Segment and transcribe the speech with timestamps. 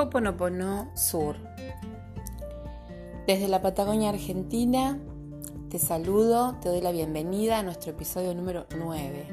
[0.00, 1.36] Hoponopono Sur.
[3.26, 4.96] Desde la Patagonia Argentina
[5.70, 9.26] te saludo, te doy la bienvenida a nuestro episodio número 9.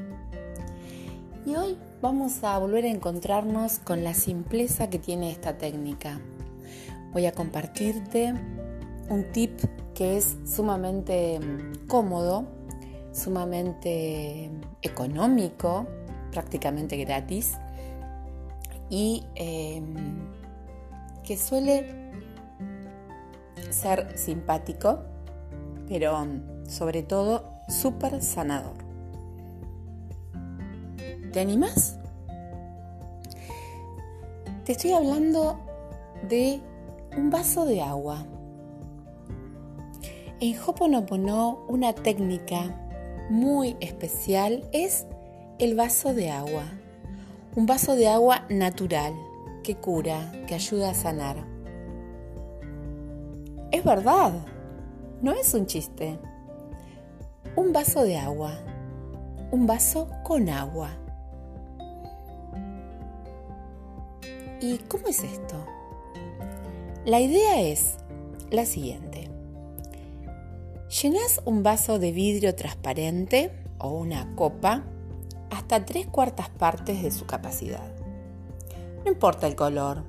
[1.46, 6.20] Y hoy vamos a volver a encontrarnos con la simpleza que tiene esta técnica.
[7.12, 8.34] Voy a compartirte
[9.08, 9.60] un tip
[9.94, 12.44] que es sumamente mm, cómodo,
[13.12, 14.50] sumamente
[14.82, 15.86] económico,
[16.32, 17.52] prácticamente gratis
[18.90, 20.26] y em,
[21.26, 21.84] que suele
[23.70, 25.00] ser simpático,
[25.88, 26.16] pero
[26.68, 28.76] sobre todo súper sanador.
[31.32, 31.98] ¿Te animas?
[34.64, 35.58] Te estoy hablando
[36.28, 36.60] de
[37.16, 38.24] un vaso de agua.
[40.40, 42.74] En Hoponopono, una técnica
[43.30, 45.06] muy especial es
[45.58, 46.64] el vaso de agua.
[47.56, 49.14] Un vaso de agua natural
[49.66, 51.44] que cura, que ayuda a sanar.
[53.72, 54.32] Es verdad,
[55.20, 56.20] no es un chiste.
[57.56, 58.52] Un vaso de agua,
[59.50, 60.90] un vaso con agua.
[64.60, 65.56] ¿Y cómo es esto?
[67.04, 67.96] La idea es
[68.52, 69.28] la siguiente.
[71.02, 74.84] Llenas un vaso de vidrio transparente o una copa
[75.50, 77.95] hasta tres cuartas partes de su capacidad.
[79.06, 80.02] No importa el color,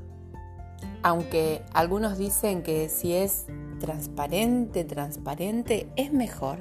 [1.03, 3.45] aunque algunos dicen que si es
[3.79, 6.57] transparente, transparente, es mejor.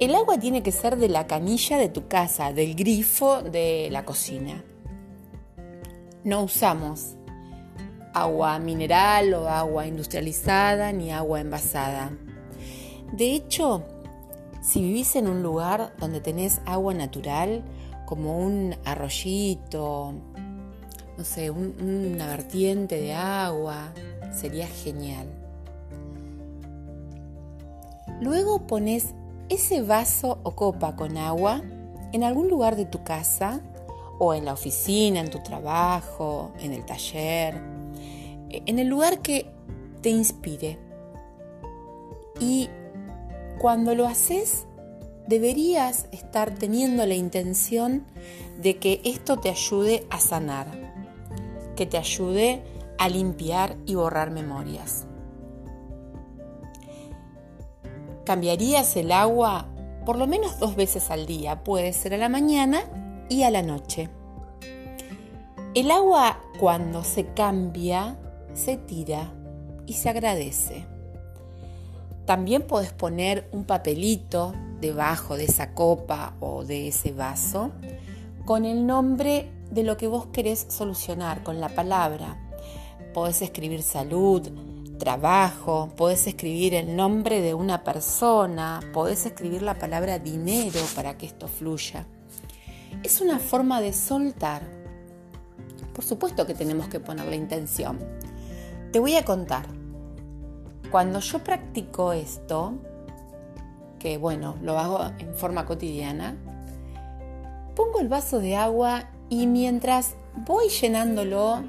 [0.00, 4.04] El agua tiene que ser de la canilla de tu casa, del grifo de la
[4.04, 4.64] cocina.
[6.24, 7.14] No usamos
[8.12, 12.10] agua mineral o agua industrializada ni agua envasada.
[13.12, 13.84] De hecho,
[14.60, 17.62] si vivís en un lugar donde tenés agua natural,
[18.12, 20.12] como un arroyito,
[21.16, 23.94] no sé, una vertiente de agua,
[24.34, 25.26] sería genial.
[28.20, 29.14] Luego pones
[29.48, 31.62] ese vaso o copa con agua
[32.12, 33.62] en algún lugar de tu casa
[34.18, 37.58] o en la oficina, en tu trabajo, en el taller,
[38.50, 39.46] en el lugar que
[40.02, 40.78] te inspire.
[42.38, 42.68] Y
[43.58, 44.66] cuando lo haces,
[45.26, 48.04] deberías estar teniendo la intención
[48.60, 50.66] de que esto te ayude a sanar,
[51.76, 52.62] que te ayude
[52.98, 55.06] a limpiar y borrar memorias.
[58.24, 59.72] Cambiarías el agua
[60.04, 62.82] por lo menos dos veces al día, puede ser a la mañana
[63.28, 64.08] y a la noche.
[65.74, 68.18] El agua cuando se cambia,
[68.52, 69.32] se tira
[69.86, 70.91] y se agradece.
[72.26, 77.70] También puedes poner un papelito debajo de esa copa o de ese vaso
[78.44, 82.38] con el nombre de lo que vos querés solucionar, con la palabra.
[83.14, 84.48] Podés escribir salud,
[84.98, 91.26] trabajo, podés escribir el nombre de una persona, podés escribir la palabra dinero para que
[91.26, 92.06] esto fluya.
[93.02, 94.62] Es una forma de soltar.
[95.94, 97.98] Por supuesto que tenemos que poner la intención.
[98.92, 99.66] Te voy a contar.
[100.92, 102.74] Cuando yo practico esto,
[103.98, 106.36] que bueno, lo hago en forma cotidiana,
[107.74, 111.62] pongo el vaso de agua y mientras voy llenándolo,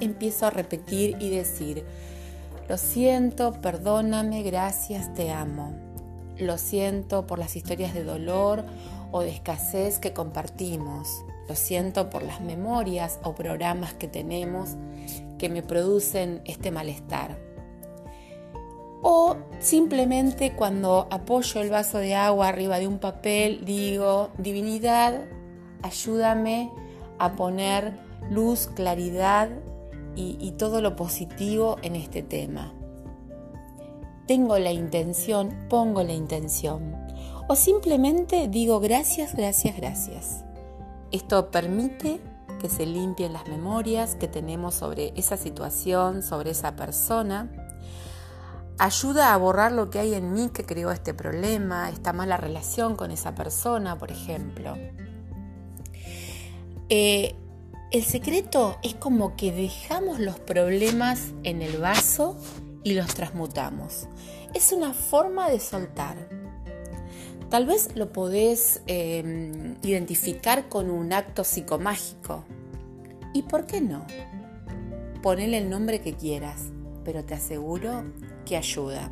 [0.00, 1.84] empiezo a repetir y decir,
[2.70, 5.74] lo siento, perdóname, gracias, te amo.
[6.38, 8.64] Lo siento por las historias de dolor
[9.12, 11.22] o de escasez que compartimos.
[11.50, 14.70] Lo siento por las memorias o programas que tenemos
[15.36, 17.49] que me producen este malestar
[19.02, 25.22] o simplemente cuando apoyo el vaso de agua arriba de un papel digo, divinidad,
[25.82, 26.70] ayúdame
[27.18, 27.98] a poner
[28.30, 29.50] luz, claridad
[30.16, 32.74] y, todo lo positivo en este tema.
[34.26, 36.94] Tengo la intención, pongo la intención.
[37.48, 40.44] O simplemente digo gracias, gracias, gracias.
[41.10, 42.20] Esto permite
[42.60, 47.50] que se limpien las memorias que tenemos sobre esa situación, sobre esa persona
[48.80, 52.96] ayuda a borrar lo que hay en mí que creó este problema, esta mala relación
[52.96, 54.74] con esa persona, por ejemplo.
[56.88, 57.34] Eh,
[57.90, 62.38] el secreto es como que dejamos los problemas en el vaso
[62.82, 64.08] y los transmutamos.
[64.54, 66.16] Es una forma de soltar.
[67.50, 72.44] Tal vez lo podés em, identificar con un acto psicomágico.
[73.34, 74.06] ¿Y por qué no?
[75.22, 76.70] Ponele el nombre que quieras,
[77.04, 78.04] pero te aseguro
[78.56, 79.10] ayuda.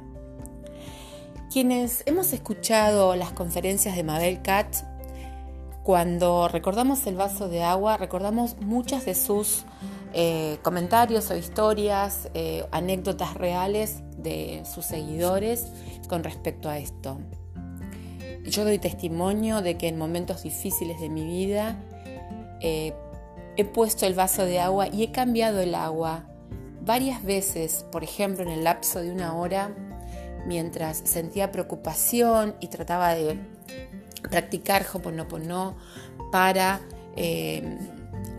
[1.52, 4.84] Quienes hemos escuchado las conferencias de Mabel Katz,
[5.82, 9.64] cuando recordamos el vaso de agua, recordamos muchas de sus
[10.12, 15.66] eh, comentarios o historias, eh, anécdotas reales de sus seguidores
[16.08, 17.18] con respecto a esto.
[18.44, 21.76] Yo doy testimonio de que en momentos difíciles de mi vida
[22.60, 22.92] eh,
[23.56, 26.27] he puesto el vaso de agua y he cambiado el agua
[26.88, 29.74] varias veces, por ejemplo en el lapso de una hora,
[30.46, 33.38] mientras sentía preocupación y trataba de
[34.22, 35.76] practicar Hoponopono
[36.32, 36.80] para
[37.14, 37.76] eh,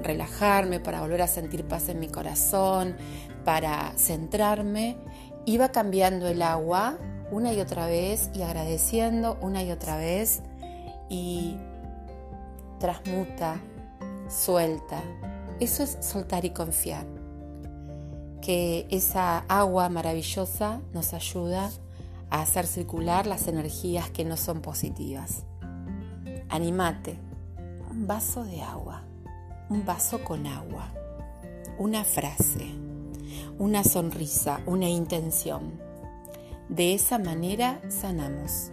[0.01, 2.97] relajarme, para volver a sentir paz en mi corazón,
[3.45, 4.97] para centrarme,
[5.45, 6.97] iba cambiando el agua
[7.29, 10.41] una y otra vez y agradeciendo una y otra vez
[11.07, 11.55] y
[12.79, 13.61] transmuta,
[14.27, 15.03] suelta.
[15.59, 17.18] Eso es soltar y confiar.
[18.41, 21.69] Que esa agua maravillosa nos ayuda
[22.29, 25.43] a hacer circular las energías que no son positivas.
[26.49, 27.19] Animate,
[27.91, 29.03] un vaso de agua,
[29.69, 30.93] un vaso con agua,
[31.77, 32.71] una frase,
[33.57, 35.79] una sonrisa, una intención.
[36.69, 38.71] De esa manera sanamos.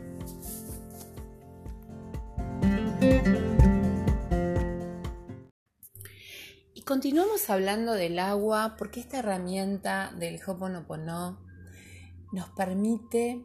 [6.86, 11.36] Continuamos hablando del agua porque esta herramienta del Hoponopono
[12.30, 13.44] nos permite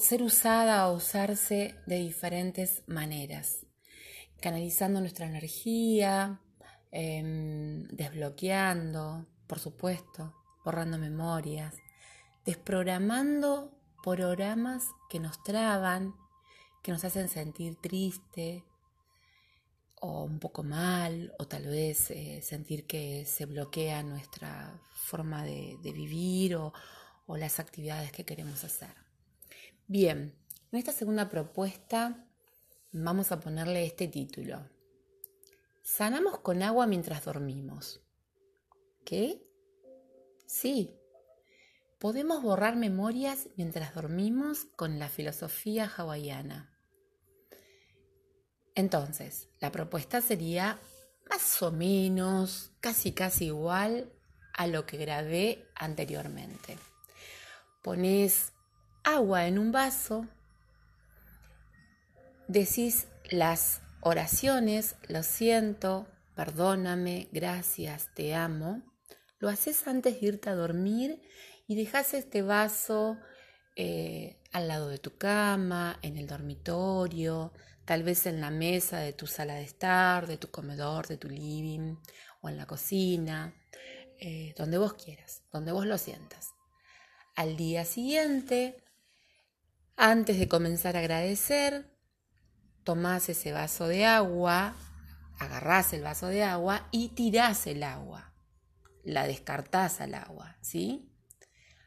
[0.00, 3.64] ser usada o usarse de diferentes maneras,
[4.40, 6.40] canalizando nuestra energía,
[6.90, 10.34] em, desbloqueando, por supuesto,
[10.64, 11.72] borrando memorias,
[12.44, 16.16] desprogramando programas que nos traban,
[16.82, 18.64] que nos hacen sentir triste
[20.00, 25.78] o un poco mal, o tal vez eh, sentir que se bloquea nuestra forma de,
[25.82, 26.72] vivir o
[27.36, 28.94] las actividades que queremos hacer.
[29.88, 30.34] Bien,
[30.72, 32.26] en esta segunda propuesta
[32.92, 34.68] vamos a ponerle este título.
[35.82, 38.00] Sanamos con agua mientras dormimos.
[39.04, 39.46] ¿Qué?
[40.46, 40.98] Sí.
[42.00, 46.75] Podemos borrar memorias mientras dormimos con la filosofía hawaiana.
[48.76, 50.78] Entonces, la propuesta sería
[51.28, 54.12] más o menos, casi casi igual
[54.52, 56.78] a lo que grabé anteriormente.
[57.82, 58.52] Pones
[59.02, 60.28] agua en un vaso,
[62.48, 68.82] decís las oraciones, lo siento, perdóname, gracias, te amo,
[69.38, 71.22] lo haces antes de irte a dormir
[71.66, 73.16] y dejas este vaso
[73.74, 77.52] eh, al lado de tu cama, en el dormitorio,
[77.86, 81.28] tal vez en la mesa de tu sala de estar, de tu comedor, de tu
[81.28, 81.96] living
[82.42, 83.54] o en la cocina,
[84.20, 86.50] eh, donde vos quieras, donde vos lo sientas.
[87.34, 88.82] Al día siguiente
[89.96, 91.90] antes de comenzar a agradecer,
[92.84, 94.76] tomás ese vaso de agua,
[95.38, 98.34] agarrás el vaso de agua y tirás el agua.
[99.04, 101.10] La descartás al agua, ¿sí?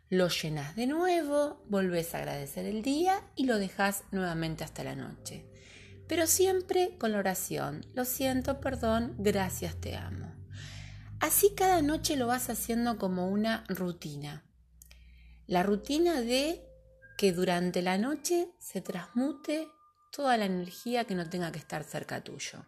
[0.09, 4.95] Lo llenas de nuevo, volvés a agradecer el día y lo dejás nuevamente hasta la
[4.95, 5.45] noche.
[6.09, 10.33] Pero siempre con la oración, lo siento, perdón, gracias, te amo.
[11.19, 14.43] Así cada noche lo vas haciendo como una rutina.
[15.45, 16.65] La rutina de
[17.15, 19.67] que durante la noche se transmute
[20.11, 22.65] toda la energía que no tenga que estar cerca tuyo.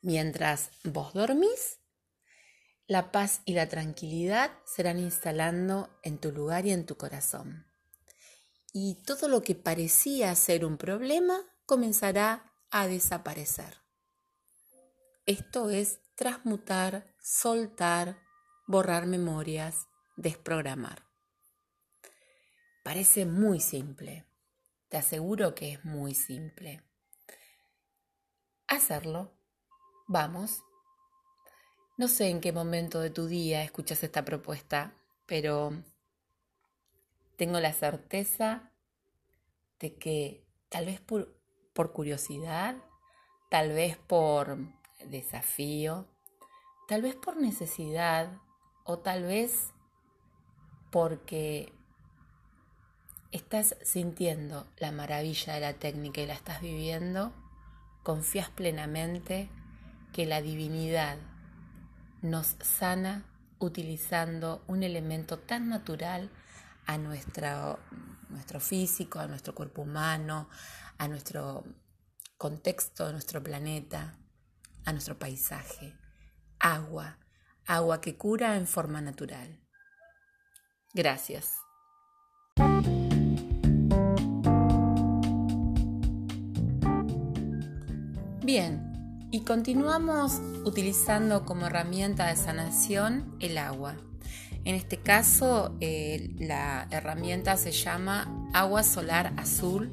[0.00, 1.80] Mientras vos dormís,
[2.86, 7.66] la paz y la tranquilidad serán instalando en tu lugar y en tu corazón.
[8.72, 13.78] Y todo lo que parecía ser un problema comenzará a desaparecer.
[15.26, 18.18] Esto es transmutar, soltar,
[18.66, 21.06] borrar memorias, desprogramar.
[22.82, 24.26] Parece muy simple.
[24.88, 26.82] Te aseguro que es muy simple.
[28.68, 29.32] Hacerlo.
[30.06, 30.62] Vamos.
[31.96, 34.94] No sé en qué momento de tu día escuchas esta propuesta,
[35.26, 35.72] pero
[37.36, 38.72] tengo la certeza
[39.78, 41.40] de que tal vez por,
[41.74, 42.76] por curiosidad,
[43.50, 44.56] tal vez por
[45.06, 46.06] desafío,
[46.88, 48.40] tal vez por necesidad
[48.84, 49.72] o tal vez
[50.90, 51.72] porque
[53.32, 57.32] estás sintiendo la maravilla de la técnica y la estás viviendo,
[58.04, 59.50] confías plenamente
[60.12, 61.18] que la divinidad
[62.22, 63.24] nos sana
[63.58, 66.30] utilizando un elemento tan natural
[66.86, 67.78] a nuestro,
[68.34, 70.48] nuestro físico, a nuestro cuerpo humano,
[70.98, 71.64] a nuestro
[72.36, 74.18] contexto, a nuestro planeta,
[74.84, 75.96] a nuestro paisaje.
[76.58, 77.18] Agua,
[77.66, 79.60] agua que cura en forma natural.
[80.92, 81.54] Gracias.
[88.42, 88.94] Bien,
[89.34, 93.96] Y continuamos utilizando como herramienta de sanación el agua.
[94.64, 99.92] En este caso, eh, la herramienta se llama agua solar azul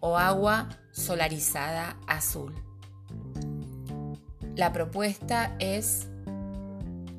[0.00, 2.52] o agua solarizada azul.
[4.56, 6.08] La propuesta es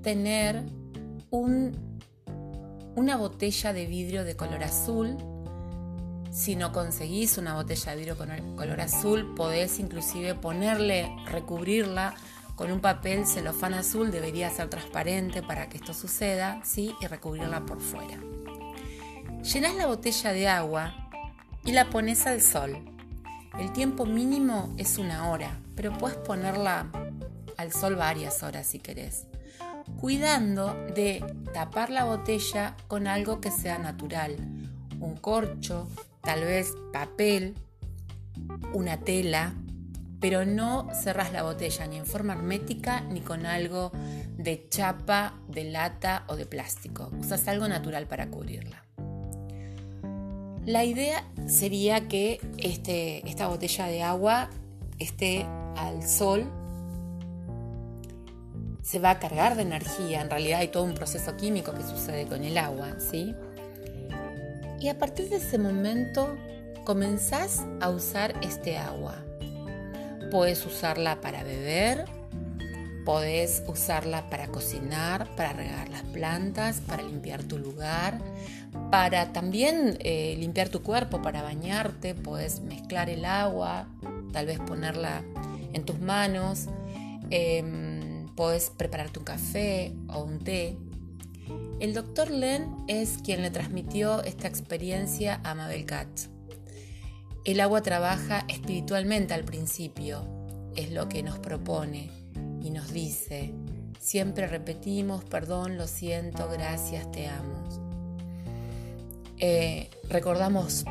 [0.01, 0.65] tener
[1.31, 5.15] una botella de vidrio de color azul.
[6.31, 12.13] Si no conseguís una botella de vidrio con color azul, podés inclusive ponerle, recubrirla
[12.59, 16.93] con un papel celofán azul, debería ser transparente para que esto suceda, ¿sí?
[16.99, 18.19] y recubrirla por fuera.
[19.41, 21.09] Llenas la botella de agua
[21.63, 22.77] y la pones al sol.
[23.57, 26.91] El tiempo mínimo es una hora, pero puedes ponerla
[27.55, 29.27] al sol varias horas si querés,
[29.97, 31.23] cuidando de
[31.53, 34.35] tapar la botella con algo que sea natural,
[34.99, 35.87] un corcho,
[36.21, 37.55] tal vez papel,
[38.73, 39.53] una tela,
[40.19, 43.91] pero no cerras la botella ni en forma hermética ni con algo
[44.37, 47.11] de chapa, de lata o de plástico.
[47.19, 48.83] Usas algo natural para cubrirla.
[50.65, 54.49] La idea sería que este, esta botella de agua
[54.99, 55.45] esté
[55.77, 56.51] al sol
[58.81, 60.21] se va a cargar de energía.
[60.21, 63.35] En realidad hay todo un proceso químico que sucede con el agua, ¿sí?
[64.79, 66.35] Y a partir de ese momento
[66.85, 69.15] comenzás a usar este agua.
[70.31, 72.05] Puedes usarla para beber,
[73.05, 78.19] podés usarla para cocinar, para regar las plantas, para limpiar tu lugar,
[78.91, 83.87] para también eh, limpiar tu cuerpo, para bañarte, puedes mezclar el agua,
[84.31, 85.23] tal vez ponerla
[85.73, 86.67] en tus manos.
[87.31, 87.99] Em,
[88.39, 90.77] Puedes prepararte un café o un té.
[91.81, 96.29] El doctor Len es quien le transmitió esta experiencia a Mabel Katz.
[97.45, 100.27] El agua trabaja espiritualmente al principio,
[100.75, 102.11] es lo que nos propone
[102.61, 103.53] y nos dice,
[103.99, 107.63] siempre repetimos, perdón, lo siento, gracias, te amo.
[109.37, 110.83] Eh, recordamos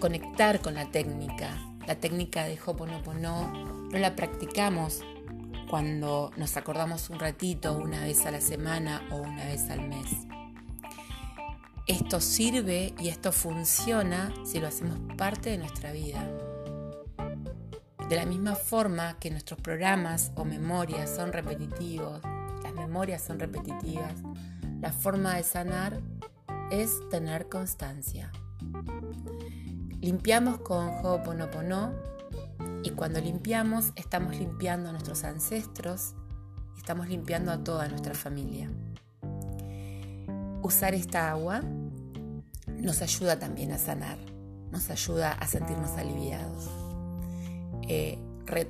[0.00, 5.02] conectar con la técnica, la técnica de Hoponopono, no la practicamos
[5.70, 10.08] cuando nos acordamos un ratito, una vez a la semana o una vez al mes.
[11.90, 16.24] Esto sirve y esto funciona si lo hacemos parte de nuestra vida.
[18.08, 22.20] De la misma forma que nuestros programas o memorias son repetitivos,
[22.62, 24.14] las memorias son repetitivas,
[24.80, 26.00] la forma de sanar
[26.70, 28.30] es tener constancia.
[30.00, 31.92] Limpiamos con Ho'oponopono
[32.84, 36.14] y cuando limpiamos, estamos limpiando a nuestros ancestros
[36.76, 38.70] estamos limpiando a toda nuestra familia.
[40.62, 41.62] Usar esta agua
[42.82, 44.18] nos ayuda también a sanar,
[44.70, 46.70] nos ayuda a sentirnos aliviados.
[47.88, 48.18] Eh,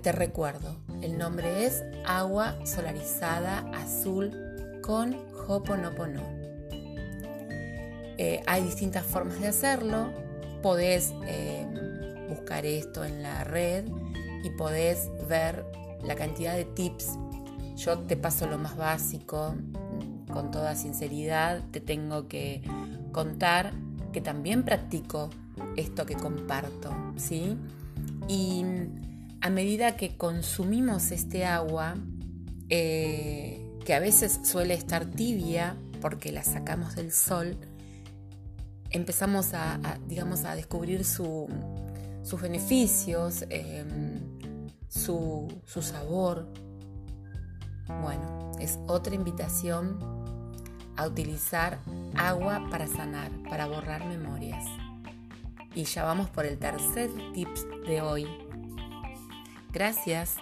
[0.03, 4.31] te recuerdo, el nombre es agua solarizada azul
[4.83, 5.17] con
[5.49, 6.23] Hoponopono.
[8.19, 10.13] Eh, hay distintas formas de hacerlo.
[10.63, 11.67] Podés eh,
[12.29, 13.87] buscar esto en la red
[14.45, 15.65] y podés ver
[16.05, 17.19] la cantidad de tips.
[17.77, 19.55] Yo te paso lo más básico,
[20.31, 22.63] con toda sinceridad, te tengo que
[23.13, 23.73] contar
[24.13, 25.31] que también practico
[25.77, 27.57] esto que comparto, ¿sí?
[28.29, 28.65] Y
[29.41, 31.95] a medida que consumimos este agua,
[32.69, 37.57] eh, que a veces suele estar tibia porque la sacamos del sol,
[38.91, 41.49] empezamos a digamos, a descubrir su,
[42.23, 44.21] sus beneficios, em,
[44.89, 46.47] su, su sabor.
[48.03, 49.99] Bueno, es otra invitación
[51.01, 51.79] a utilizar
[52.17, 54.65] agua para sanar, para borrar memorias.
[55.75, 58.29] Y ya vamos por el tercer tips de hoy.
[59.73, 60.37] Gracias.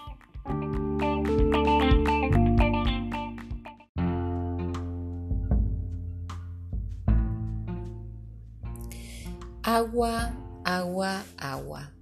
[9.62, 10.32] Agua
[10.68, 11.92] agua, agua.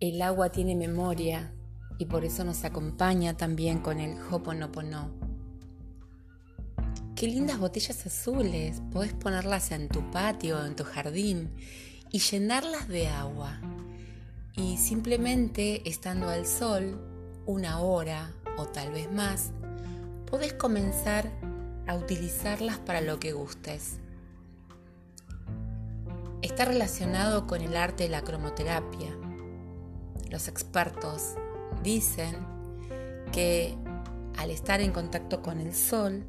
[0.00, 1.52] El agua tiene memoria
[1.98, 5.21] y por eso nos acompaña también con el Hoponopono.
[7.22, 11.54] Qué lindas botellas azules, podés ponerlas en tu patio, en tu jardín
[12.10, 13.60] y llenarlas de agua.
[14.56, 17.00] Y simplemente estando al sol
[17.46, 19.52] una hora o tal vez más,
[20.28, 21.30] podés comenzar
[21.86, 24.00] a utilizarlas para lo que gustes
[26.42, 29.16] está relacionado con el arte de la cromoterapia.
[30.28, 31.36] Los expertos
[31.84, 32.34] dicen
[33.30, 33.76] que
[34.36, 36.26] al estar en contacto con el sol,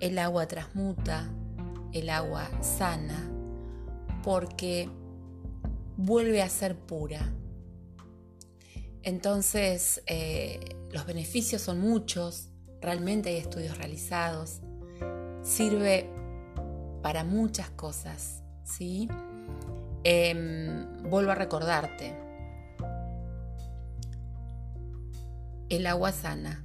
[0.00, 1.28] el agua transmuta,
[1.92, 3.30] el agua sana,
[4.22, 4.88] porque
[5.96, 7.32] vuelve a ser pura.
[9.02, 10.60] Entonces, eh,
[10.92, 12.48] los beneficios son muchos,
[12.80, 14.60] realmente hay estudios realizados,
[15.42, 16.08] sirve
[17.02, 19.08] para muchas cosas, ¿sí?
[20.04, 22.14] Em, vuelvo a recordarte,
[25.68, 26.64] el agua sana,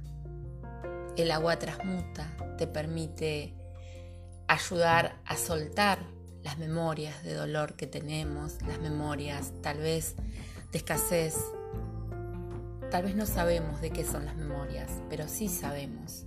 [1.16, 2.26] el agua transmuta,
[2.60, 3.54] te permite
[4.46, 5.98] ayudar a soltar
[6.42, 10.14] las memorias de dolor que tenemos, las memorias tal vez
[10.70, 11.38] de escasez.
[12.90, 16.26] Tal vez no sabemos de qué son las memorias, pero sí sabemos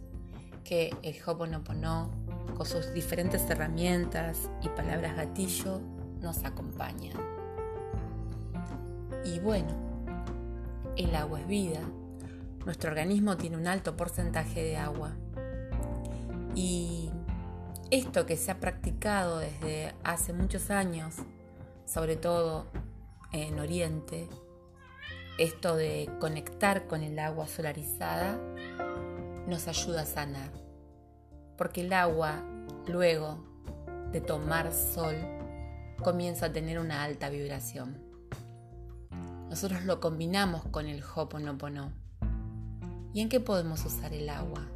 [0.63, 2.09] que el Hoponopono,
[2.57, 5.81] con sus diferentes herramientas y palabras gatillo,
[6.19, 7.15] nos acompañan.
[9.23, 9.75] Y bueno,
[10.97, 11.81] el agua es vida.
[12.65, 15.15] Nuestro organismo tiene un alto porcentaje de agua.
[16.55, 17.11] Y
[17.89, 21.15] esto que se ha practicado desde hace muchos años,
[21.85, 22.67] sobre todo
[23.31, 24.27] en Oriente,
[25.37, 28.39] esto de conectar con el agua solarizada,
[29.47, 30.51] nos ayuda a sanar.
[31.57, 32.43] Porque el agua,
[32.87, 33.43] luego
[34.11, 35.15] de tomar sol,
[36.03, 37.97] comienza a tener una alta vibración.
[39.49, 41.91] Nosotros lo combinamos con el Hoponopono.
[43.13, 44.67] ¿Y en qué podemos usar el agua?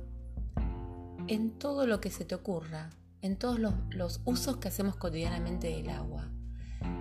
[1.28, 2.90] En todo lo que se te ocurra
[3.22, 6.30] en todos los, usos que hacemos cotidianamente del agua.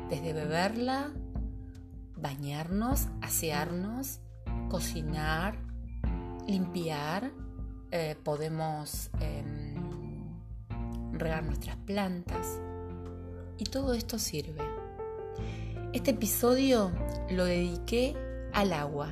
[0.08, 1.12] Desde beberla,
[2.16, 4.20] bañarnos, asearnos,
[4.68, 5.58] cocinar,
[6.46, 7.32] limpiar,
[7.90, 9.74] eh, podemos em,
[11.12, 12.60] regar nuestras plantas
[13.58, 14.62] y todo esto sirve.
[15.92, 16.92] Este episodio
[17.30, 18.16] lo dediqué
[18.52, 19.08] al agua,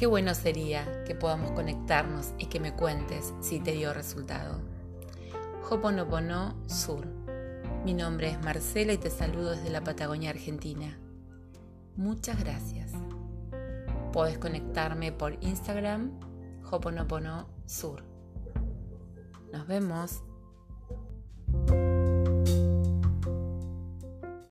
[0.00, 4.58] Qué bueno sería que podamos conectarnos y que me cuentes si te dio resultado.
[5.68, 7.06] Hoponopono Sur.
[7.84, 10.98] Mi nombre es Marcela y te saludo desde la Patagonia Argentina.
[11.96, 12.92] Muchas gracias.
[14.10, 16.18] Puedes conectarme por Instagram
[16.70, 18.02] Hoponopono Sur.
[19.52, 20.22] Nos vemos.